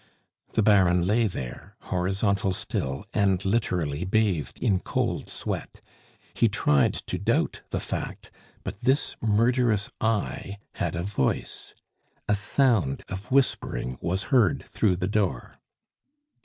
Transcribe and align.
The 0.53 0.63
Baron 0.63 1.05
lay 1.05 1.27
there, 1.27 1.75
horizontal 1.81 2.53
still, 2.53 3.05
and 3.13 3.45
literally 3.45 4.03
bathed 4.03 4.57
in 4.57 4.79
cold 4.79 5.29
sweat. 5.29 5.79
He 6.33 6.49
tried 6.49 6.95
to 7.05 7.19
doubt 7.19 7.61
the 7.69 7.79
fact; 7.79 8.31
but 8.63 8.81
this 8.81 9.15
murderous 9.21 9.91
eye 10.01 10.57
had 10.71 10.95
a 10.95 11.03
voice. 11.03 11.75
A 12.27 12.33
sound 12.33 13.03
of 13.09 13.31
whispering 13.31 13.99
was 14.01 14.23
heard 14.33 14.63
through 14.63 14.95
the 14.95 15.07
door. 15.07 15.57